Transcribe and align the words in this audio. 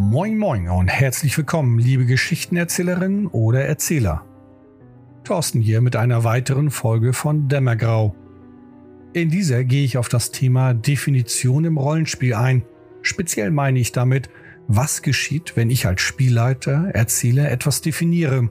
Moin 0.00 0.38
Moin 0.38 0.68
und 0.68 0.86
herzlich 0.86 1.36
willkommen, 1.36 1.80
liebe 1.80 2.06
Geschichtenerzählerinnen 2.06 3.26
oder 3.26 3.64
Erzähler. 3.64 4.24
Thorsten 5.24 5.60
hier 5.60 5.80
mit 5.80 5.96
einer 5.96 6.22
weiteren 6.22 6.70
Folge 6.70 7.12
von 7.12 7.48
Dämmergrau. 7.48 8.14
In 9.12 9.28
dieser 9.28 9.64
gehe 9.64 9.84
ich 9.84 9.98
auf 9.98 10.08
das 10.08 10.30
Thema 10.30 10.72
Definition 10.72 11.64
im 11.64 11.78
Rollenspiel 11.78 12.34
ein. 12.34 12.62
Speziell 13.02 13.50
meine 13.50 13.80
ich 13.80 13.90
damit, 13.90 14.30
was 14.68 15.02
geschieht, 15.02 15.56
wenn 15.56 15.68
ich 15.68 15.84
als 15.84 16.00
Spielleiter, 16.00 16.90
Erzähler 16.94 17.50
etwas 17.50 17.80
definiere. 17.80 18.50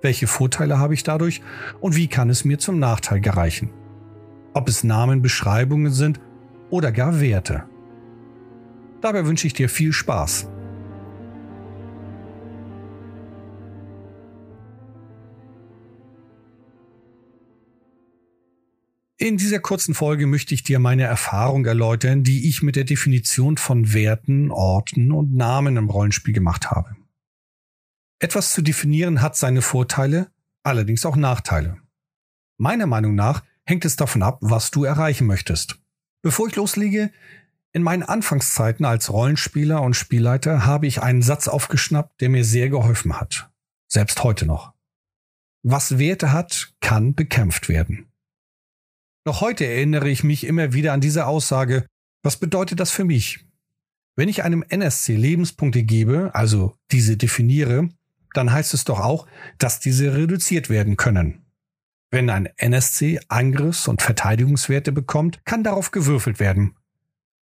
Welche 0.00 0.26
Vorteile 0.26 0.78
habe 0.78 0.94
ich 0.94 1.02
dadurch 1.02 1.42
und 1.80 1.96
wie 1.96 2.08
kann 2.08 2.30
es 2.30 2.46
mir 2.46 2.58
zum 2.58 2.78
Nachteil 2.78 3.20
gereichen? 3.20 3.68
Ob 4.54 4.70
es 4.70 4.84
Namen, 4.84 5.20
Beschreibungen 5.20 5.92
sind 5.92 6.18
oder 6.70 6.92
gar 6.92 7.20
Werte. 7.20 7.64
Dabei 9.02 9.26
wünsche 9.26 9.46
ich 9.46 9.52
dir 9.52 9.68
viel 9.68 9.92
Spaß. 9.92 10.48
In 19.20 19.36
dieser 19.36 19.58
kurzen 19.58 19.94
Folge 19.94 20.28
möchte 20.28 20.54
ich 20.54 20.62
dir 20.62 20.78
meine 20.78 21.02
Erfahrung 21.02 21.66
erläutern, 21.66 22.22
die 22.22 22.48
ich 22.48 22.62
mit 22.62 22.76
der 22.76 22.84
Definition 22.84 23.56
von 23.56 23.92
Werten, 23.92 24.52
Orten 24.52 25.10
und 25.10 25.34
Namen 25.34 25.76
im 25.76 25.90
Rollenspiel 25.90 26.32
gemacht 26.32 26.70
habe. 26.70 26.96
Etwas 28.20 28.52
zu 28.52 28.62
definieren 28.62 29.20
hat 29.20 29.36
seine 29.36 29.60
Vorteile, 29.60 30.30
allerdings 30.62 31.04
auch 31.04 31.16
Nachteile. 31.16 31.78
Meiner 32.58 32.86
Meinung 32.86 33.16
nach 33.16 33.42
hängt 33.64 33.84
es 33.84 33.96
davon 33.96 34.22
ab, 34.22 34.38
was 34.40 34.70
du 34.70 34.84
erreichen 34.84 35.26
möchtest. 35.26 35.80
Bevor 36.22 36.46
ich 36.46 36.54
loslege, 36.54 37.10
in 37.72 37.82
meinen 37.82 38.04
Anfangszeiten 38.04 38.86
als 38.86 39.12
Rollenspieler 39.12 39.82
und 39.82 39.94
Spielleiter 39.94 40.64
habe 40.64 40.86
ich 40.86 41.02
einen 41.02 41.22
Satz 41.22 41.48
aufgeschnappt, 41.48 42.20
der 42.20 42.28
mir 42.28 42.44
sehr 42.44 42.68
geholfen 42.68 43.20
hat. 43.20 43.50
Selbst 43.88 44.22
heute 44.22 44.46
noch. 44.46 44.74
Was 45.64 45.98
Werte 45.98 46.32
hat, 46.32 46.72
kann 46.80 47.14
bekämpft 47.14 47.68
werden. 47.68 48.07
Noch 49.28 49.42
heute 49.42 49.66
erinnere 49.66 50.08
ich 50.08 50.24
mich 50.24 50.44
immer 50.46 50.72
wieder 50.72 50.94
an 50.94 51.02
diese 51.02 51.26
Aussage. 51.26 51.84
Was 52.22 52.38
bedeutet 52.38 52.80
das 52.80 52.90
für 52.90 53.04
mich? 53.04 53.44
Wenn 54.16 54.30
ich 54.30 54.42
einem 54.42 54.64
NSC 54.66 55.16
Lebenspunkte 55.16 55.82
gebe, 55.82 56.30
also 56.32 56.78
diese 56.92 57.18
definiere, 57.18 57.90
dann 58.32 58.50
heißt 58.50 58.72
es 58.72 58.84
doch 58.84 59.00
auch, 59.00 59.26
dass 59.58 59.80
diese 59.80 60.14
reduziert 60.14 60.70
werden 60.70 60.96
können. 60.96 61.44
Wenn 62.10 62.30
ein 62.30 62.48
NSC 62.56 63.20
Angriffs- 63.28 63.86
und 63.86 64.00
Verteidigungswerte 64.00 64.92
bekommt, 64.92 65.44
kann 65.44 65.62
darauf 65.62 65.90
gewürfelt 65.90 66.40
werden. 66.40 66.74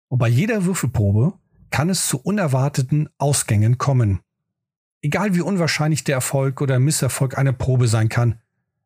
Und 0.07 0.17
bei 0.17 0.27
jeder 0.27 0.65
Würfelprobe 0.65 1.33
kann 1.69 1.91
es 1.91 2.07
zu 2.07 2.17
unerwarteten 2.19 3.09
Ausgängen 3.19 3.77
kommen. 3.77 4.21
Egal 5.03 5.35
wie 5.35 5.41
unwahrscheinlich 5.41 6.03
der 6.03 6.15
Erfolg 6.15 6.61
oder 6.61 6.79
Misserfolg 6.79 7.37
einer 7.37 7.53
Probe 7.53 7.87
sein 7.87 8.09
kann, 8.09 8.41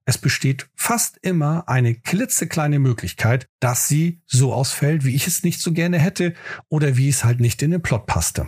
es 0.10 0.18
besteht 0.18 0.68
fast 0.76 1.20
immer 1.22 1.70
eine 1.70 1.94
klitzekleine 1.94 2.80
Möglichkeit, 2.80 3.48
dass 3.60 3.88
sie 3.88 4.24
so 4.26 4.54
ausfällt, 4.54 5.06
wie 5.06 5.14
ich 5.14 5.28
es 5.28 5.44
nicht 5.44 5.62
so 5.62 5.72
gerne 5.72 6.00
hätte 6.00 6.34
oder 6.68 6.98
wie 6.98 7.10
es 7.10 7.24
halt 7.24 7.40
nicht 7.40 7.62
in 7.62 7.70
den 7.70 7.84
Plot 7.84 8.08
passte. 8.08 8.48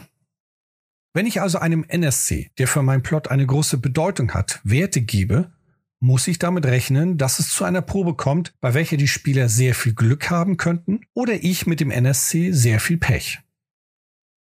Wenn 1.13 1.27
ich 1.27 1.39
also 1.39 1.59
einem 1.59 1.85
NSC, 1.87 2.49
der 2.57 2.67
für 2.67 2.81
meinen 2.81 3.03
Plot 3.03 3.29
eine 3.29 3.45
große 3.45 3.77
Bedeutung 3.77 4.33
hat, 4.33 4.59
Werte 4.63 5.01
gebe, 5.01 5.51
muss 5.99 6.27
ich 6.27 6.39
damit 6.39 6.65
rechnen, 6.65 7.19
dass 7.19 7.37
es 7.37 7.51
zu 7.51 7.63
einer 7.63 7.83
Probe 7.83 8.15
kommt, 8.15 8.55
bei 8.59 8.73
welcher 8.73 8.97
die 8.97 9.07
Spieler 9.07 9.47
sehr 9.47 9.75
viel 9.75 9.93
Glück 9.93 10.31
haben 10.31 10.57
könnten 10.57 11.01
oder 11.13 11.43
ich 11.43 11.67
mit 11.67 11.79
dem 11.79 11.91
NSC 11.91 12.53
sehr 12.53 12.79
viel 12.79 12.97
Pech. 12.97 13.39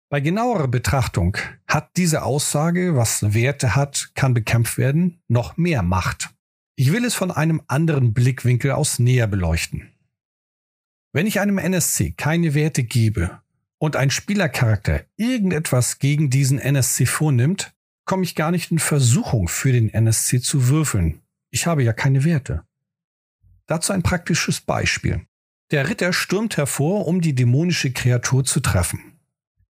Bei 0.08 0.18
genauerer 0.18 0.66
Betrachtung 0.66 1.36
hat 1.68 1.96
diese 1.96 2.24
Aussage, 2.24 2.96
was 2.96 3.32
Werte 3.32 3.76
hat, 3.76 4.10
kann 4.16 4.34
bekämpft 4.34 4.76
werden, 4.76 5.22
noch 5.28 5.56
mehr 5.56 5.84
Macht. 5.84 6.35
Ich 6.78 6.92
will 6.92 7.06
es 7.06 7.14
von 7.14 7.30
einem 7.30 7.62
anderen 7.68 8.12
Blickwinkel 8.12 8.72
aus 8.72 8.98
näher 8.98 9.26
beleuchten. 9.26 9.94
Wenn 11.14 11.26
ich 11.26 11.40
einem 11.40 11.56
NSC 11.56 12.12
keine 12.12 12.52
Werte 12.52 12.84
gebe 12.84 13.40
und 13.78 13.96
ein 13.96 14.10
Spielercharakter 14.10 15.06
irgendetwas 15.16 15.98
gegen 15.98 16.28
diesen 16.28 16.58
NSC 16.58 17.06
vornimmt, 17.06 17.72
komme 18.04 18.24
ich 18.24 18.34
gar 18.34 18.50
nicht 18.50 18.70
in 18.70 18.78
Versuchung 18.78 19.48
für 19.48 19.72
den 19.72 19.88
NSC 19.88 20.42
zu 20.42 20.68
würfeln. 20.68 21.22
Ich 21.50 21.66
habe 21.66 21.82
ja 21.82 21.94
keine 21.94 22.24
Werte. 22.24 22.62
Dazu 23.64 23.94
ein 23.94 24.02
praktisches 24.02 24.60
Beispiel. 24.60 25.26
Der 25.70 25.88
Ritter 25.88 26.12
stürmt 26.12 26.58
hervor, 26.58 27.08
um 27.08 27.22
die 27.22 27.34
dämonische 27.34 27.90
Kreatur 27.90 28.44
zu 28.44 28.60
treffen. 28.60 29.18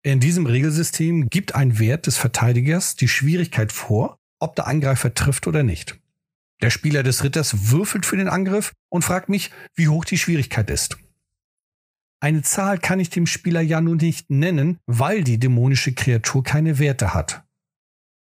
In 0.02 0.18
diesem 0.18 0.46
Regelsystem 0.46 1.30
gibt 1.30 1.54
ein 1.54 1.78
Wert 1.78 2.08
des 2.08 2.16
Verteidigers 2.18 2.96
die 2.96 3.08
Schwierigkeit 3.08 3.70
vor, 3.70 4.18
ob 4.40 4.56
der 4.56 4.66
Angreifer 4.66 5.14
trifft 5.14 5.46
oder 5.46 5.62
nicht. 5.62 6.00
Der 6.62 6.70
Spieler 6.70 7.02
des 7.02 7.22
Ritters 7.22 7.70
würfelt 7.70 8.06
für 8.06 8.16
den 8.16 8.28
Angriff 8.28 8.72
und 8.88 9.02
fragt 9.02 9.28
mich, 9.28 9.50
wie 9.74 9.88
hoch 9.88 10.04
die 10.04 10.18
Schwierigkeit 10.18 10.70
ist. 10.70 10.96
Eine 12.20 12.42
Zahl 12.42 12.78
kann 12.78 12.98
ich 12.98 13.10
dem 13.10 13.26
Spieler 13.26 13.60
ja 13.60 13.80
nun 13.80 13.98
nicht 13.98 14.30
nennen, 14.30 14.78
weil 14.86 15.22
die 15.22 15.38
dämonische 15.38 15.92
Kreatur 15.92 16.42
keine 16.42 16.78
Werte 16.78 17.12
hat. 17.12 17.44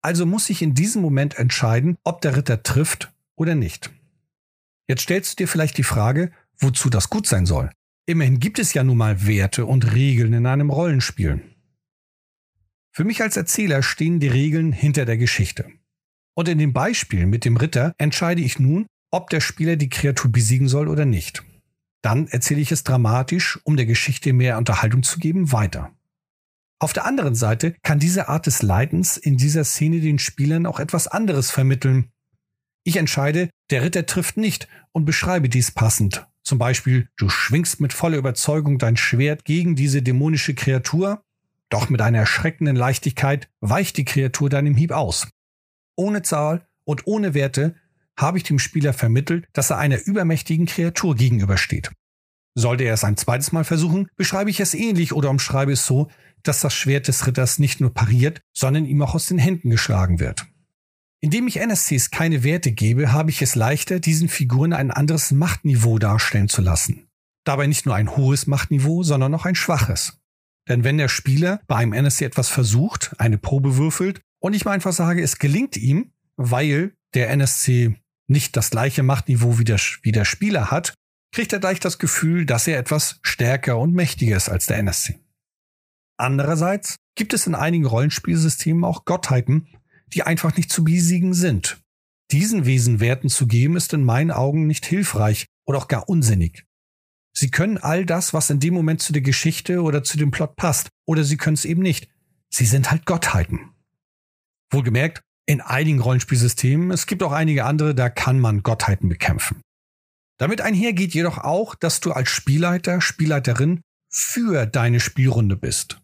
Also 0.01 0.25
muss 0.25 0.49
ich 0.49 0.61
in 0.61 0.75
diesem 0.75 1.01
Moment 1.01 1.37
entscheiden, 1.37 1.97
ob 2.03 2.21
der 2.21 2.37
Ritter 2.37 2.63
trifft 2.63 3.11
oder 3.35 3.55
nicht. 3.55 3.89
Jetzt 4.87 5.01
stellst 5.01 5.33
du 5.33 5.43
dir 5.43 5.47
vielleicht 5.47 5.77
die 5.77 5.83
Frage, 5.83 6.31
wozu 6.57 6.89
das 6.89 7.09
gut 7.09 7.27
sein 7.27 7.45
soll. 7.45 7.71
Immerhin 8.05 8.39
gibt 8.39 8.59
es 8.59 8.73
ja 8.73 8.83
nun 8.83 8.97
mal 8.97 9.27
Werte 9.27 9.65
und 9.65 9.93
Regeln 9.93 10.33
in 10.33 10.45
einem 10.45 10.69
Rollenspiel. 10.69 11.41
Für 12.91 13.03
mich 13.03 13.21
als 13.21 13.37
Erzähler 13.37 13.83
stehen 13.83 14.19
die 14.19 14.27
Regeln 14.27 14.71
hinter 14.71 15.05
der 15.05 15.17
Geschichte. 15.17 15.71
Und 16.39 16.47
in 16.47 16.57
dem 16.57 16.71
Beispiel 16.71 17.25
mit 17.25 17.43
dem 17.43 17.57
Ritter 17.57 17.93
entscheide 17.97 18.41
ich 18.41 18.59
nun, 18.59 18.85
ob 19.11 19.29
der 19.29 19.41
Spieler 19.41 19.75
die 19.75 19.89
Kreatur 19.89 20.31
besiegen 20.31 20.69
soll 20.69 20.87
oder 20.87 21.03
nicht. 21.03 21.43
Dann 22.01 22.29
erzähle 22.29 22.61
ich 22.61 22.71
es 22.71 22.85
dramatisch, 22.85 23.59
um 23.65 23.75
der 23.75 23.85
Geschichte 23.85 24.31
mehr 24.31 24.57
Unterhaltung 24.57 25.03
zu 25.03 25.19
geben, 25.19 25.51
weiter. 25.51 25.91
Auf 26.81 26.93
der 26.93 27.03
anderen 27.03 27.35
Seite 27.35 27.75
kann 27.83 27.99
diese 27.99 28.29
Art 28.29 28.45
des 28.45 28.61
Leidens 28.61 29.17
in 29.17 29.35
dieser 29.35 29.65
Szene 29.65 29.99
den 29.99 30.17
Spielern 30.17 30.65
auch 30.65 30.79
etwas 30.79 31.07
anderes 31.07 31.51
vermitteln. 31.51 32.09
Ich 32.85 32.95
entscheide, 32.95 33.49
der 33.69 33.83
Ritter 33.83 34.05
trifft 34.05 34.37
nicht 34.37 34.69
und 34.93 35.03
beschreibe 35.03 35.49
dies 35.49 35.71
passend. 35.71 36.25
Zum 36.43 36.57
Beispiel, 36.57 37.09
du 37.17 37.27
schwingst 37.27 37.81
mit 37.81 37.91
voller 37.91 38.17
Überzeugung 38.17 38.77
dein 38.77 38.95
Schwert 38.95 39.43
gegen 39.43 39.75
diese 39.75 40.01
dämonische 40.01 40.53
Kreatur, 40.55 41.21
doch 41.67 41.89
mit 41.89 41.99
einer 41.99 42.19
erschreckenden 42.19 42.77
Leichtigkeit 42.77 43.49
weicht 43.59 43.97
die 43.97 44.05
Kreatur 44.05 44.49
deinem 44.49 44.75
Hieb 44.75 44.93
aus 44.93 45.27
ohne 45.99 46.23
Zahl 46.23 46.65
und 46.85 47.05
ohne 47.05 47.33
Werte 47.33 47.75
habe 48.17 48.37
ich 48.37 48.43
dem 48.43 48.57
Spieler 48.57 48.93
vermittelt, 48.93 49.47
dass 49.53 49.69
er 49.69 49.77
einer 49.77 50.03
übermächtigen 50.05 50.65
Kreatur 50.65 51.15
gegenübersteht. 51.15 51.91
Sollte 52.55 52.83
er 52.83 52.93
es 52.93 53.03
ein 53.03 53.17
zweites 53.17 53.51
Mal 53.51 53.63
versuchen, 53.63 54.07
beschreibe 54.15 54.49
ich 54.49 54.59
es 54.59 54.73
ähnlich 54.73 55.13
oder 55.13 55.29
umschreibe 55.29 55.73
es 55.73 55.85
so, 55.85 56.09
dass 56.43 56.61
das 56.61 56.73
Schwert 56.73 57.07
des 57.07 57.27
Ritters 57.27 57.59
nicht 57.59 57.79
nur 57.79 57.93
pariert, 57.93 58.41
sondern 58.53 58.85
ihm 58.85 59.01
auch 59.01 59.13
aus 59.13 59.27
den 59.27 59.37
Händen 59.37 59.69
geschlagen 59.69 60.19
wird. 60.19 60.47
Indem 61.21 61.47
ich 61.47 61.57
NSCs 61.57 62.11
keine 62.11 62.43
Werte 62.43 62.71
gebe, 62.71 63.11
habe 63.11 63.29
ich 63.29 63.41
es 63.41 63.55
leichter, 63.55 63.99
diesen 63.99 64.29
Figuren 64.29 64.73
ein 64.73 64.91
anderes 64.91 65.31
Machtniveau 65.31 65.99
darstellen 65.99 66.47
zu 66.47 66.61
lassen. 66.61 67.07
Dabei 67.43 67.67
nicht 67.67 67.85
nur 67.85 67.95
ein 67.95 68.15
hohes 68.15 68.47
Machtniveau, 68.47 69.03
sondern 69.03 69.33
auch 69.35 69.45
ein 69.45 69.55
schwaches. 69.55 70.17
Denn 70.69 70.83
wenn 70.83 70.97
der 70.97 71.09
Spieler 71.09 71.61
bei 71.67 71.75
einem 71.75 71.93
NSC 71.93 72.23
etwas 72.23 72.47
versucht, 72.47 73.15
eine 73.17 73.37
Probe 73.37 73.75
würfelt 73.75 74.21
und 74.39 74.53
ich 74.53 74.65
mal 74.65 74.71
einfach 74.71 74.93
sage, 74.93 75.21
es 75.21 75.39
gelingt 75.39 75.77
ihm, 75.77 76.11
weil 76.35 76.93
der 77.13 77.29
NSC 77.29 77.95
nicht 78.27 78.55
das 78.55 78.69
gleiche 78.69 79.03
Machtniveau 79.03 79.59
wie 79.59 79.63
der, 79.63 79.79
wie 80.01 80.11
der 80.11 80.25
Spieler 80.25 80.71
hat, 80.71 80.93
kriegt 81.31 81.53
er 81.53 81.59
gleich 81.59 81.79
das 81.79 81.99
Gefühl, 81.99 82.45
dass 82.45 82.67
er 82.67 82.79
etwas 82.79 83.19
stärker 83.21 83.77
und 83.77 83.93
mächtiger 83.93 84.37
ist 84.37 84.49
als 84.49 84.65
der 84.65 84.77
NSC. 84.77 85.19
Andererseits 86.17 86.97
gibt 87.15 87.33
es 87.33 87.47
in 87.47 87.55
einigen 87.55 87.85
Rollenspielsystemen 87.85 88.83
auch 88.83 89.05
Gottheiten, 89.05 89.67
die 90.13 90.23
einfach 90.23 90.55
nicht 90.55 90.71
zu 90.71 90.83
besiegen 90.83 91.33
sind. 91.33 91.81
Diesen 92.31 92.65
Wesen 92.65 92.99
Werten 92.99 93.29
zu 93.29 93.47
geben, 93.47 93.75
ist 93.75 93.93
in 93.93 94.03
meinen 94.03 94.31
Augen 94.31 94.67
nicht 94.67 94.85
hilfreich 94.85 95.45
oder 95.65 95.79
auch 95.79 95.87
gar 95.87 96.07
unsinnig. 96.09 96.65
Sie 97.33 97.51
können 97.51 97.77
all 97.77 98.05
das, 98.05 98.33
was 98.33 98.49
in 98.49 98.59
dem 98.59 98.73
Moment 98.73 99.01
zu 99.01 99.13
der 99.13 99.21
Geschichte 99.21 99.81
oder 99.81 100.03
zu 100.03 100.17
dem 100.17 100.31
Plot 100.31 100.55
passt, 100.55 100.89
oder 101.05 101.23
sie 101.23 101.37
können 101.37 101.53
es 101.55 101.65
eben 101.65 101.81
nicht. 101.81 102.09
Sie 102.49 102.65
sind 102.65 102.91
halt 102.91 103.05
Gottheiten. 103.05 103.71
Wohlgemerkt, 104.71 105.21
in 105.45 105.61
einigen 105.61 105.99
Rollenspielsystemen, 105.99 106.91
es 106.91 107.07
gibt 107.07 107.23
auch 107.23 107.31
einige 107.31 107.65
andere, 107.65 107.95
da 107.95 108.09
kann 108.09 108.39
man 108.39 108.61
Gottheiten 108.61 109.09
bekämpfen. 109.09 109.61
Damit 110.37 110.61
einhergeht 110.61 111.13
jedoch 111.13 111.37
auch, 111.37 111.75
dass 111.75 111.99
du 111.99 112.11
als 112.11 112.29
Spielleiter, 112.29 113.01
Spielleiterin 113.01 113.81
für 114.09 114.65
deine 114.65 114.99
Spielrunde 114.99 115.57
bist. 115.57 115.99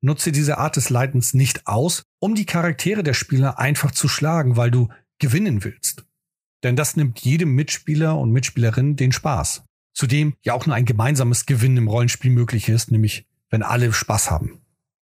Nutze 0.00 0.32
diese 0.32 0.58
Art 0.58 0.76
des 0.76 0.90
Leitens 0.90 1.34
nicht 1.34 1.66
aus, 1.66 2.04
um 2.20 2.34
die 2.34 2.46
Charaktere 2.46 3.02
der 3.02 3.14
Spieler 3.14 3.58
einfach 3.58 3.90
zu 3.90 4.08
schlagen, 4.08 4.56
weil 4.56 4.70
du 4.70 4.88
gewinnen 5.18 5.64
willst. 5.64 6.04
Denn 6.62 6.76
das 6.76 6.96
nimmt 6.96 7.20
jedem 7.20 7.54
Mitspieler 7.54 8.16
und 8.18 8.32
Mitspielerin 8.32 8.96
den 8.96 9.12
Spaß. 9.12 9.64
Zudem 9.94 10.34
ja 10.42 10.54
auch 10.54 10.66
nur 10.66 10.76
ein 10.76 10.84
gemeinsames 10.84 11.46
Gewinnen 11.46 11.76
im 11.76 11.88
Rollenspiel 11.88 12.30
möglich 12.30 12.68
ist, 12.68 12.90
nämlich 12.90 13.26
wenn 13.50 13.62
alle 13.62 13.92
Spaß 13.92 14.30
haben. 14.30 14.60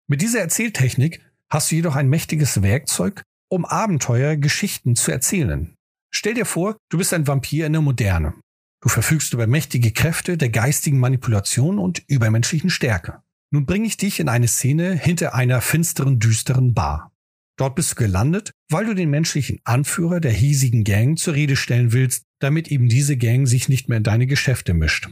Mit 0.07 0.21
dieser 0.21 0.39
Erzähltechnik 0.39 1.21
hast 1.51 1.72
du 1.72 1.75
jedoch 1.75 1.96
ein 1.96 2.10
mächtiges 2.10 2.62
Werkzeug, 2.62 3.24
um 3.50 3.66
Abenteuer, 3.66 4.36
Geschichten 4.36 4.96
zu 4.96 5.12
erzählen. 5.12 5.74
Stell 6.12 6.34
dir 6.34 6.46
vor, 6.46 6.78
du 6.90 6.98
bist 6.98 7.13
ein 7.13 7.28
Vampir 7.28 7.66
in 7.66 7.74
der 7.74 7.81
Moderne. 7.81 8.34
Du 8.81 8.90
verfügst 8.90 9.34
über 9.34 9.48
mächtige 9.48 9.92
Kräfte 9.92 10.38
der 10.38 10.50
geistigen 10.50 11.00
Manipulation 11.00 11.80
und 11.80 12.04
übermenschlichen 12.07 12.69
Stärke. 12.69 13.22
Nun 13.51 13.66
bringe 13.66 13.88
ich 13.88 13.98
dich 13.98 14.19
in 14.19 14.30
eine 14.30 14.48
Szene 14.48 14.94
hinter 14.94 15.34
einer 15.34 15.62
finsteren, 15.62 16.19
düsteren 16.19 16.74
Bar. 16.74 17.12
Dort 17.57 17.75
bist 17.75 17.92
du 17.92 17.95
gelandet, 17.95 18.52
weil 18.69 18.86
du 18.86 18.94
den 18.94 19.10
menschlichen 19.10 19.60
Anführer 19.66 20.22
der 20.22 20.31
hiesigen 20.31 20.86
Gang 20.86 21.18
zur 21.18 21.34
Rede 21.34 21.57
stellen 21.57 21.92
willst, 21.92 22.24
damit 22.40 22.69
eben 22.69 22.88
diese 22.88 23.18
Gang 23.18 23.48
sich 23.48 23.68
nicht 23.68 23.90
mehr 23.90 23.98
in 23.98 24.04
deine 24.04 24.28
Geschäfte 24.28 24.74
mischt. 24.74 25.10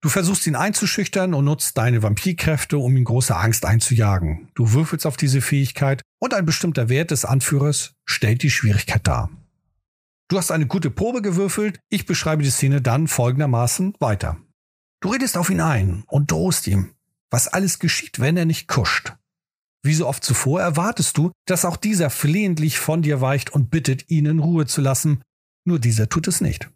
Du 0.00 0.08
versuchst 0.08 0.46
ihn 0.46 0.54
einzuschüchtern 0.54 1.34
und 1.34 1.44
nutzt 1.44 1.76
deine 1.76 2.04
Vampirkräfte, 2.04 2.78
um 2.78 2.96
ihm 2.96 3.04
große 3.04 3.34
Angst 3.34 3.64
einzujagen. 3.66 4.48
Du 4.54 4.72
würfelst 4.72 5.06
auf 5.06 5.16
diese 5.16 5.40
Fähigkeit 5.40 6.02
und 6.20 6.34
ein 6.34 6.46
bestimmter 6.46 6.88
Wert 6.88 7.10
des 7.10 7.24
Anführers 7.24 7.94
stellt 8.04 8.44
die 8.44 8.50
Schwierigkeit 8.50 9.06
dar. 9.08 9.28
Du 10.28 10.38
hast 10.38 10.52
eine 10.52 10.66
gute 10.66 10.90
Probe 10.90 11.20
gewürfelt, 11.20 11.80
ich 11.88 12.06
beschreibe 12.06 12.44
die 12.44 12.50
Szene 12.50 12.80
dann 12.80 13.08
folgendermaßen 13.08 13.94
weiter. 13.98 14.36
Du 15.00 15.10
redest 15.10 15.36
auf 15.36 15.50
ihn 15.50 15.60
ein 15.60 16.04
und 16.06 16.30
drohst 16.30 16.68
ihm, 16.68 16.94
was 17.30 17.48
alles 17.48 17.80
geschieht, 17.80 18.20
wenn 18.20 18.36
er 18.36 18.44
nicht 18.44 18.68
kuscht. 18.68 19.14
Wie 19.82 19.94
so 19.94 20.06
oft 20.06 20.22
zuvor 20.22 20.60
erwartest 20.60 21.16
du, 21.16 21.32
dass 21.46 21.64
auch 21.64 21.76
dieser 21.76 22.10
flehentlich 22.10 22.78
von 22.78 23.02
dir 23.02 23.20
weicht 23.20 23.50
und 23.50 23.70
bittet, 23.70 24.08
ihn 24.10 24.26
in 24.26 24.38
Ruhe 24.38 24.66
zu 24.66 24.80
lassen, 24.80 25.22
nur 25.64 25.80
dieser 25.80 26.08
tut 26.08 26.28
es 26.28 26.40
nicht. 26.40 26.70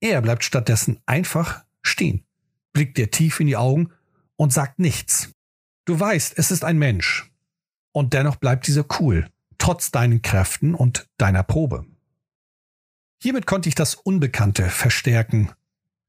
Er 0.00 0.22
bleibt 0.22 0.44
stattdessen 0.44 1.00
einfach 1.04 1.64
stehen 1.82 2.24
blickt 2.72 2.98
dir 2.98 3.10
tief 3.10 3.40
in 3.40 3.46
die 3.46 3.56
Augen 3.56 3.92
und 4.36 4.52
sagt 4.52 4.78
nichts. 4.78 5.32
Du 5.84 5.98
weißt, 5.98 6.34
es 6.36 6.50
ist 6.50 6.64
ein 6.64 6.78
Mensch. 6.78 7.30
Und 7.92 8.14
dennoch 8.14 8.36
bleibt 8.36 8.66
dieser 8.66 8.84
cool, 9.00 9.28
trotz 9.58 9.90
deinen 9.90 10.22
Kräften 10.22 10.74
und 10.74 11.08
deiner 11.18 11.42
Probe. 11.42 11.84
Hiermit 13.22 13.46
konnte 13.46 13.68
ich 13.68 13.74
das 13.74 13.94
Unbekannte 13.94 14.68
verstärken. 14.70 15.50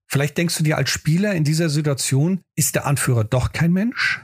Vielleicht 0.07 0.37
denkst 0.37 0.57
du 0.57 0.63
dir 0.63 0.77
als 0.77 0.89
Spieler 0.89 1.33
in 1.33 1.43
dieser 1.43 1.69
Situation, 1.69 2.41
ist 2.55 2.75
der 2.75 2.85
Anführer 2.85 3.23
doch 3.23 3.51
kein 3.51 3.71
Mensch? 3.71 4.21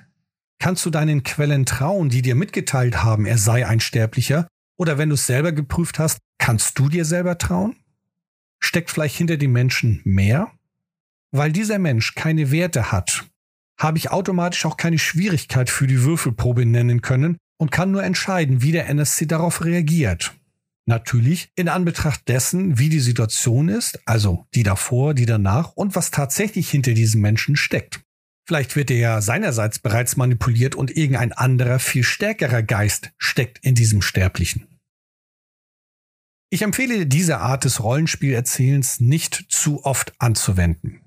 Kannst 0.60 0.86
du 0.86 0.90
deinen 0.90 1.24
Quellen 1.24 1.66
trauen, 1.66 2.10
die 2.10 2.22
dir 2.22 2.36
mitgeteilt 2.36 3.04
haben, 3.04 3.26
er 3.26 3.38
sei 3.38 3.66
ein 3.68 3.80
Sterblicher? 3.80 4.48
Oder 4.78 4.98
wenn 4.98 5.10
du 5.10 5.16
es 5.16 5.26
selber 5.26 5.52
geprüft 5.52 6.00
hast, 6.00 6.20
kannst 6.38 6.78
du 6.80 6.90
dir 6.90 7.06
selber 7.06 7.38
trauen? 7.38 7.76
Steckt 8.60 8.90
vielleicht 8.90 9.16
hinter 9.16 9.38
den 9.38 9.52
Menschen 9.52 10.02
mehr? 10.04 10.52
Weil 11.32 11.52
dieser 11.52 11.80
Mensch 11.80 12.16
keine 12.16 12.52
Werte 12.52 12.92
hat, 12.92 13.26
habe 13.80 13.98
ich 13.98 14.12
automatisch 14.12 14.66
auch 14.66 14.78
keine 14.78 15.00
Schwierigkeit 15.00 15.70
für 15.70 15.88
die 15.88 16.04
Würfelprobe 16.04 16.66
nennen 16.66 17.02
können 17.02 17.38
und 17.60 17.72
kann 17.72 17.92
nur 17.92 18.04
entscheiden, 18.04 18.62
wie 18.62 18.72
der 18.72 18.88
NSC 18.88 19.26
darauf 19.26 19.64
reagiert. 19.64 20.36
Natürlich 20.88 21.52
in 21.56 21.68
Anbetracht 21.68 22.28
dessen, 22.30 22.80
wie 22.80 22.90
die 22.90 23.02
Situation 23.02 23.68
ist, 23.68 24.00
also 24.06 24.46
die 24.56 24.64
davor, 24.64 25.14
die 25.14 25.26
danach 25.26 25.74
und 25.74 25.96
was 25.96 26.12
tatsächlich 26.12 26.70
hinter 26.70 26.94
diesem 26.94 27.22
Menschen 27.22 27.58
steckt. 27.58 28.02
Vielleicht 28.48 28.78
wird 28.78 28.90
er 28.90 28.98
ja 28.98 29.22
seinerseits 29.22 29.80
bereits 29.80 30.16
manipuliert 30.16 30.76
und 30.76 30.96
irgendein 30.96 31.34
anderer, 31.34 31.80
viel 31.80 32.04
stärkerer 32.04 32.64
Geist 32.64 33.12
steckt 33.18 33.60
in 33.66 33.76
diesem 33.76 34.02
Sterblichen. 34.02 34.68
Ich 36.50 36.62
empfehle 36.62 37.06
diese 37.06 37.40
Art 37.40 37.66
des 37.66 37.84
Rollenspielerzählens 37.84 39.02
nicht 39.02 39.48
zu 39.50 39.84
oft 39.84 40.14
anzuwenden. 40.20 41.02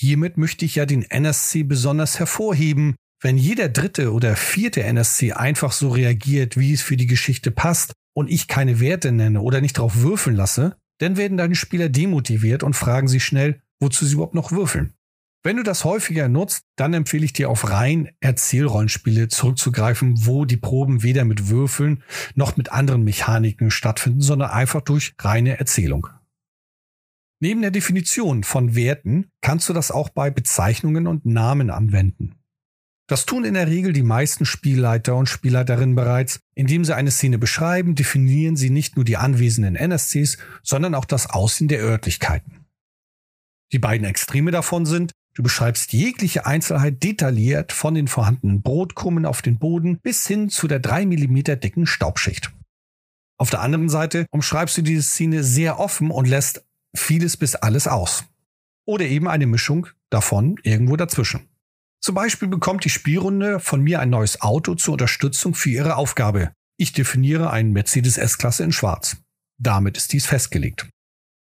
Hiermit 0.00 0.36
möchte 0.36 0.64
ich 0.64 0.76
ja 0.76 0.86
den 0.86 1.02
NSC 1.02 1.64
besonders 1.64 2.20
hervorheben. 2.20 2.94
Wenn 3.20 3.36
jeder 3.36 3.68
dritte 3.68 4.12
oder 4.12 4.36
vierte 4.36 4.84
NSC 4.84 5.32
einfach 5.32 5.72
so 5.72 5.88
reagiert, 5.88 6.56
wie 6.56 6.72
es 6.72 6.82
für 6.82 6.96
die 6.96 7.08
Geschichte 7.08 7.50
passt 7.50 7.94
und 8.14 8.30
ich 8.30 8.46
keine 8.46 8.78
Werte 8.78 9.10
nenne 9.10 9.40
oder 9.40 9.60
nicht 9.60 9.76
drauf 9.76 9.96
würfeln 9.96 10.36
lasse, 10.36 10.76
dann 10.98 11.16
werden 11.16 11.36
deine 11.36 11.56
Spieler 11.56 11.88
demotiviert 11.88 12.62
und 12.62 12.74
fragen 12.74 13.08
sich 13.08 13.24
schnell, 13.24 13.60
wozu 13.80 14.06
sie 14.06 14.14
überhaupt 14.14 14.36
noch 14.36 14.52
würfeln. 14.52 14.94
Wenn 15.42 15.56
du 15.56 15.64
das 15.64 15.84
häufiger 15.84 16.28
nutzt, 16.28 16.62
dann 16.76 16.94
empfehle 16.94 17.24
ich 17.24 17.32
dir 17.32 17.50
auf 17.50 17.68
rein 17.68 18.10
Erzählrollenspiele 18.20 19.26
zurückzugreifen, 19.26 20.26
wo 20.26 20.44
die 20.44 20.58
Proben 20.58 21.02
weder 21.02 21.24
mit 21.24 21.48
Würfeln 21.48 22.04
noch 22.36 22.56
mit 22.56 22.70
anderen 22.70 23.02
Mechaniken 23.02 23.72
stattfinden, 23.72 24.20
sondern 24.20 24.50
einfach 24.50 24.80
durch 24.80 25.14
reine 25.18 25.58
Erzählung. 25.58 26.06
Neben 27.40 27.62
der 27.62 27.70
Definition 27.70 28.42
von 28.42 28.74
Werten 28.74 29.30
kannst 29.40 29.68
du 29.68 29.72
das 29.72 29.90
auch 29.90 30.08
bei 30.08 30.30
Bezeichnungen 30.30 31.06
und 31.06 31.24
Namen 31.24 31.70
anwenden. 31.70 32.34
Das 33.06 33.24
tun 33.24 33.44
in 33.44 33.54
der 33.54 33.68
Regel 33.68 33.92
die 33.92 34.02
meisten 34.02 34.44
Spielleiter 34.44 35.16
und 35.16 35.28
Spielleiterinnen 35.28 35.94
bereits, 35.94 36.40
indem 36.54 36.84
sie 36.84 36.94
eine 36.94 37.10
Szene 37.10 37.38
beschreiben, 37.38 37.94
definieren 37.94 38.56
sie 38.56 38.68
nicht 38.68 38.96
nur 38.96 39.04
die 39.04 39.16
anwesenden 39.16 39.76
NSCs, 39.76 40.36
sondern 40.62 40.94
auch 40.94 41.06
das 41.06 41.30
Aussehen 41.30 41.68
der 41.68 41.80
Örtlichkeiten. 41.80 42.66
Die 43.72 43.78
beiden 43.78 44.06
Extreme 44.06 44.50
davon 44.50 44.84
sind, 44.84 45.12
du 45.34 45.42
beschreibst 45.42 45.92
jegliche 45.94 46.44
Einzelheit 46.44 47.02
detailliert 47.02 47.72
von 47.72 47.94
den 47.94 48.08
vorhandenen 48.08 48.60
Brotkrummen 48.60 49.24
auf 49.24 49.40
den 49.40 49.58
Boden 49.58 50.00
bis 50.00 50.26
hin 50.26 50.50
zu 50.50 50.68
der 50.68 50.80
drei 50.80 51.06
Millimeter 51.06 51.56
dicken 51.56 51.86
Staubschicht. 51.86 52.52
Auf 53.38 53.50
der 53.50 53.60
anderen 53.60 53.88
Seite 53.88 54.26
umschreibst 54.32 54.76
du 54.76 54.82
diese 54.82 55.02
Szene 55.02 55.44
sehr 55.44 55.78
offen 55.78 56.10
und 56.10 56.26
lässt 56.26 56.67
vieles 56.96 57.36
bis 57.36 57.54
alles 57.54 57.86
aus. 57.86 58.24
Oder 58.86 59.04
eben 59.06 59.28
eine 59.28 59.46
Mischung 59.46 59.88
davon 60.10 60.58
irgendwo 60.62 60.96
dazwischen. 60.96 61.48
Zum 62.00 62.14
Beispiel 62.14 62.48
bekommt 62.48 62.84
die 62.84 62.90
Spielrunde 62.90 63.60
von 63.60 63.82
mir 63.82 64.00
ein 64.00 64.10
neues 64.10 64.40
Auto 64.40 64.74
zur 64.74 64.92
Unterstützung 64.92 65.54
für 65.54 65.70
ihre 65.70 65.96
Aufgabe. 65.96 66.52
Ich 66.76 66.92
definiere 66.92 67.50
einen 67.50 67.72
Mercedes 67.72 68.18
S-Klasse 68.18 68.62
in 68.62 68.72
Schwarz. 68.72 69.16
Damit 69.58 69.96
ist 69.96 70.12
dies 70.12 70.26
festgelegt. 70.26 70.88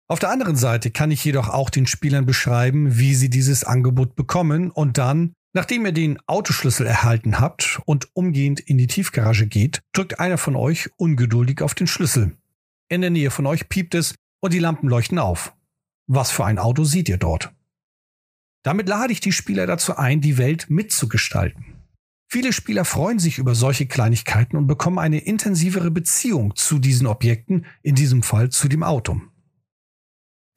Auf 0.07 0.19
der 0.19 0.31
anderen 0.31 0.55
Seite 0.57 0.91
kann 0.91 1.11
ich 1.11 1.25
jedoch 1.25 1.49
auch 1.49 1.71
den 1.71 1.87
Spielern 1.87 2.27
beschreiben, 2.27 2.99
wie 2.99 3.15
sie 3.15 3.31
dieses 3.31 3.65
Angebot 3.65 4.15
bekommen 4.15 4.71
und 4.71 4.99
dann, 4.99 5.33
nachdem 5.55 5.87
ihr 5.87 5.93
den 5.93 6.21
Autoschlüssel 6.27 6.87
erhalten 6.87 7.41
habt 7.41 7.81
und 7.87 8.09
umgehend 8.13 8.61
in 8.61 8.79
die 8.79 8.87
Tiefgarage 8.87 9.47
geht, 9.47 9.81
drückt 9.93 10.21
einer 10.21 10.39
von 10.39 10.57
euch 10.57 10.91
ungeduldig 10.97 11.63
auf 11.63 11.75
den 11.75 11.87
Schlüssel. 11.87 12.37
In 12.89 13.01
der 13.01 13.11
Nähe 13.11 13.31
von 13.31 13.47
euch 13.47 13.69
piept 13.69 13.95
es 13.95 14.15
und 14.45 14.53
die 14.53 14.59
Lampen 14.59 14.91
leuchten 14.91 15.19
auf. 15.19 15.55
Was 16.07 16.31
für 16.31 16.45
ein 16.45 16.59
Auto 16.59 16.85
seht 16.85 17.09
ihr 17.09 17.17
dort? 17.17 17.55
Damit 18.63 18.91
lade 18.91 19.11
ich 19.11 19.21
die 19.21 19.33
Spieler 19.33 19.67
dazu 19.67 19.97
ein, 19.97 20.21
die 20.21 20.37
Welt 20.37 20.69
mitzugestalten. 20.69 21.65
Viele 22.29 22.53
Spieler 22.53 22.85
freuen 22.85 23.19
sich 23.19 23.39
über 23.39 23.55
solche 23.55 23.87
Kleinigkeiten 23.87 24.59
und 24.59 24.67
bekommen 24.67 24.99
eine 24.99 25.21
intensivere 25.21 25.91
Beziehung 25.91 26.55
zu 26.57 26.79
diesen 26.79 27.07
Objekten, 27.07 27.65
in 27.81 27.95
diesem 27.95 28.23
Fall 28.23 28.51
zu 28.51 28.69
dem 28.69 28.83
Auto. 28.83 29.19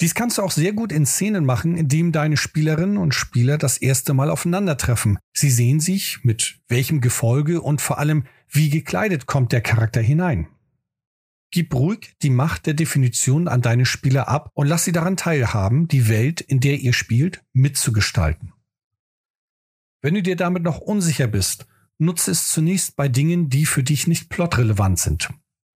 Dies 0.01 0.15
kannst 0.15 0.37
du 0.37 0.41
auch 0.41 0.51
sehr 0.51 0.73
gut 0.73 0.91
in 0.91 1.05
Szenen 1.05 1.45
machen, 1.45 1.77
indem 1.77 2.11
deine 2.11 2.35
Spielerinnen 2.35 2.97
und 2.97 3.15
Spieler 3.15 3.57
das 3.57 3.77
erste 3.77 4.13
Mal 4.13 4.29
aufeinandertreffen. 4.29 5.17
Sie 5.31 5.49
sehen 5.49 5.79
sich, 5.79 6.19
mit 6.23 6.59
welchem 6.67 6.99
Gefolge 6.99 7.61
und 7.61 7.79
vor 7.79 7.99
allem, 7.99 8.25
wie 8.49 8.69
gekleidet 8.69 9.27
kommt 9.27 9.53
der 9.53 9.61
Charakter 9.61 10.01
hinein. 10.01 10.49
Gib 11.51 11.73
ruhig 11.73 12.15
die 12.21 12.29
Macht 12.29 12.65
der 12.65 12.73
Definition 12.73 13.47
an 13.47 13.61
deine 13.61 13.85
Spieler 13.85 14.27
ab 14.27 14.51
und 14.53 14.67
lass 14.67 14.83
sie 14.83 14.91
daran 14.91 15.17
teilhaben, 15.17 15.87
die 15.87 16.09
Welt, 16.09 16.41
in 16.41 16.59
der 16.59 16.77
ihr 16.79 16.93
spielt, 16.93 17.43
mitzugestalten. 17.53 18.53
Wenn 20.01 20.13
du 20.13 20.21
dir 20.21 20.35
damit 20.35 20.63
noch 20.63 20.79
unsicher 20.79 21.27
bist, 21.27 21.65
nutze 21.97 22.31
es 22.31 22.49
zunächst 22.49 22.95
bei 22.95 23.07
Dingen, 23.07 23.49
die 23.49 23.65
für 23.65 23.83
dich 23.83 24.07
nicht 24.07 24.29
plotrelevant 24.29 24.99
sind. 24.99 25.29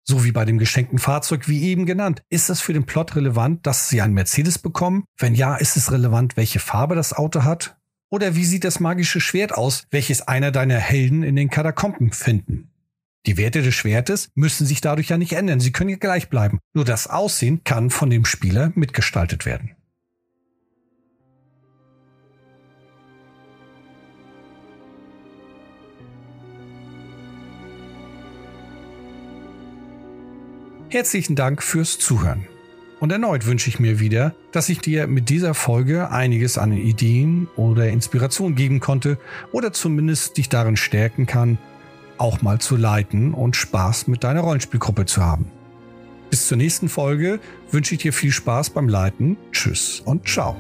So 0.03 0.23
wie 0.25 0.31
bei 0.31 0.45
dem 0.45 0.57
geschenkten 0.57 0.99
Fahrzeug, 0.99 1.47
wie 1.47 1.63
eben 1.63 1.85
genannt. 1.85 2.23
Ist 2.29 2.49
es 2.49 2.59
für 2.59 2.73
den 2.73 2.85
Plot 2.85 3.15
relevant, 3.15 3.65
dass 3.65 3.87
sie 3.87 4.01
einen 4.01 4.13
Mercedes 4.13 4.59
bekommen? 4.59 5.05
Wenn 5.17 5.35
ja, 5.35 5.55
ist 5.55 5.77
es 5.77 5.91
relevant, 5.91 6.37
welche 6.37 6.59
Farbe 6.59 6.95
das 6.95 7.13
Auto 7.13 7.43
hat? 7.43 7.77
Oder 8.09 8.35
wie 8.35 8.45
sieht 8.45 8.63
das 8.63 8.79
magische 8.79 9.21
Schwert 9.21 9.53
aus, 9.53 9.85
welches 9.89 10.21
einer 10.27 10.51
deiner 10.51 10.77
Helden 10.77 11.23
in 11.23 11.35
den 11.35 11.49
Katakomben 11.49 12.11
finden? 12.11 12.70
Die 13.27 13.37
Werte 13.37 13.61
des 13.61 13.75
Schwertes 13.75 14.31
müssen 14.33 14.65
sich 14.65 14.81
dadurch 14.81 15.09
ja 15.09 15.17
nicht 15.17 15.33
ändern. 15.33 15.59
Sie 15.59 15.71
können 15.71 15.91
ja 15.91 15.97
gleich 15.97 16.29
bleiben. 16.29 16.59
Nur 16.73 16.85
das 16.85 17.05
Aussehen 17.07 17.63
kann 17.63 17.91
von 17.91 18.09
dem 18.09 18.25
Spieler 18.25 18.71
mitgestaltet 18.73 19.45
werden. 19.45 19.75
Herzlichen 30.89 31.35
Dank 31.35 31.61
fürs 31.63 31.99
Zuhören. 31.99 32.47
Und 32.99 33.11
erneut 33.11 33.45
wünsche 33.45 33.69
ich 33.69 33.79
mir 33.79 33.99
wieder, 33.99 34.35
dass 34.51 34.67
ich 34.67 34.79
dir 34.79 35.07
mit 35.07 35.29
dieser 35.29 35.53
Folge 35.53 36.09
einiges 36.09 36.57
an 36.57 36.73
Ideen 36.73 37.47
oder 37.55 37.87
Inspiration 37.87 38.55
geben 38.55 38.79
konnte 38.79 39.17
oder 39.51 39.71
zumindest 39.71 40.37
dich 40.37 40.49
darin 40.49 40.75
stärken 40.75 41.27
kann, 41.27 41.57
auch 42.21 42.41
mal 42.41 42.59
zu 42.59 42.77
leiten 42.77 43.33
und 43.33 43.55
Spaß 43.55 44.07
mit 44.07 44.23
deiner 44.23 44.41
Rollenspielgruppe 44.41 45.05
zu 45.05 45.21
haben. 45.21 45.51
Bis 46.29 46.47
zur 46.47 46.57
nächsten 46.57 46.87
Folge 46.87 47.39
wünsche 47.71 47.95
ich 47.95 48.01
dir 48.01 48.13
viel 48.13 48.31
Spaß 48.31 48.69
beim 48.69 48.87
Leiten. 48.87 49.37
Tschüss 49.51 49.99
und 49.99 50.27
ciao. 50.27 50.55